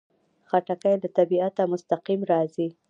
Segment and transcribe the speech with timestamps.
[0.49, 2.67] خټکی له طبیعته مستقیم راځي.